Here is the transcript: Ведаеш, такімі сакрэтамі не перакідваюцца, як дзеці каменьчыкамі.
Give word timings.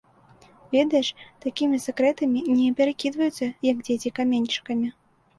Ведаеш, 0.75 1.07
такімі 1.43 1.77
сакрэтамі 1.87 2.39
не 2.59 2.65
перакідваюцца, 2.79 3.49
як 3.69 3.83
дзеці 3.85 4.13
каменьчыкамі. 4.17 4.89